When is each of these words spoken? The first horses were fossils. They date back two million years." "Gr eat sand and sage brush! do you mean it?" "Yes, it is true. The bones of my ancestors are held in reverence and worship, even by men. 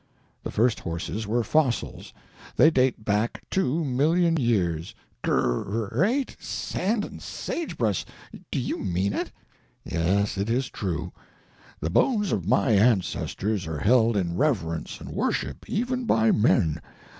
The 0.41 0.49
first 0.49 0.79
horses 0.79 1.27
were 1.27 1.43
fossils. 1.43 2.11
They 2.55 2.71
date 2.71 3.05
back 3.05 3.43
two 3.51 3.85
million 3.85 4.35
years." 4.35 4.95
"Gr 5.23 6.03
eat 6.03 6.35
sand 6.39 7.05
and 7.05 7.21
sage 7.21 7.77
brush! 7.77 8.03
do 8.49 8.57
you 8.59 8.79
mean 8.79 9.13
it?" 9.13 9.31
"Yes, 9.83 10.39
it 10.39 10.49
is 10.49 10.69
true. 10.69 11.13
The 11.81 11.91
bones 11.91 12.31
of 12.31 12.47
my 12.47 12.71
ancestors 12.71 13.67
are 13.67 13.77
held 13.77 14.17
in 14.17 14.35
reverence 14.35 14.99
and 14.99 15.11
worship, 15.11 15.69
even 15.69 16.05
by 16.05 16.31
men. 16.31 16.81